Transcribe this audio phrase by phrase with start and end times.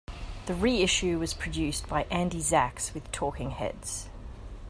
[0.47, 4.09] The reissue was produced by Andy Zax with Talking Heads.